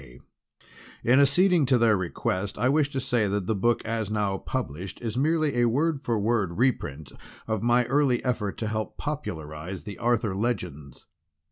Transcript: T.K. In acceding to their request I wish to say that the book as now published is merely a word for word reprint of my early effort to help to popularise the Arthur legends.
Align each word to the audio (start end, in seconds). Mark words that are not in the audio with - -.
T.K. 0.01 0.21
In 1.03 1.19
acceding 1.19 1.67
to 1.67 1.77
their 1.77 1.95
request 1.95 2.57
I 2.57 2.69
wish 2.69 2.89
to 2.89 2.99
say 2.99 3.27
that 3.27 3.45
the 3.45 3.53
book 3.53 3.85
as 3.85 4.09
now 4.09 4.39
published 4.39 4.99
is 4.99 5.15
merely 5.15 5.55
a 5.61 5.65
word 5.69 6.01
for 6.01 6.17
word 6.19 6.57
reprint 6.57 7.11
of 7.45 7.61
my 7.61 7.85
early 7.85 8.25
effort 8.25 8.57
to 8.57 8.67
help 8.67 8.97
to 8.97 9.03
popularise 9.03 9.83
the 9.83 9.99
Arthur 9.99 10.35
legends. 10.35 11.05